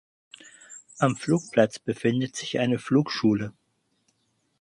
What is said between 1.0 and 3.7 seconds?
Flugplatz befindet sich eine Flugschule.